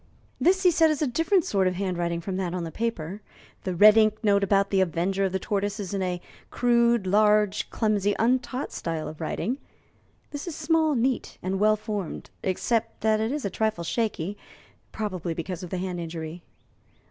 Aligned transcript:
"This" 0.39 0.63
he 0.63 0.71
said, 0.71 0.89
"is 0.89 1.03
a 1.03 1.05
different 1.05 1.45
sort 1.45 1.67
of 1.67 1.75
handwriting 1.75 2.21
from 2.21 2.35
that 2.37 2.55
on 2.55 2.63
the 2.63 2.71
paper. 2.71 3.21
The 3.65 3.75
red 3.75 3.97
ink 3.97 4.23
note 4.23 4.43
about 4.43 4.71
the 4.71 4.81
avenger 4.81 5.25
of 5.25 5.31
the 5.31 5.37
tortoise 5.37 5.79
is 5.79 5.93
in 5.93 6.01
a 6.01 6.19
crude, 6.49 7.05
large, 7.05 7.69
clumsy, 7.69 8.15
untaught 8.17 8.71
style 8.71 9.07
of 9.07 9.21
writing. 9.21 9.59
This 10.31 10.47
is 10.47 10.55
small, 10.55 10.95
neat, 10.95 11.37
and 11.43 11.59
well 11.59 11.75
formed 11.75 12.31
except 12.41 13.01
that 13.01 13.19
it 13.21 13.31
is 13.31 13.45
a 13.45 13.51
trifle 13.51 13.83
shaky, 13.83 14.39
probably 14.91 15.35
because 15.35 15.61
of 15.61 15.69
the 15.69 15.77
hand 15.77 15.99
injury." 15.99 16.41